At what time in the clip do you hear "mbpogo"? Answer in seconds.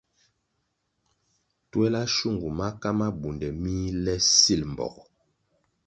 4.71-5.03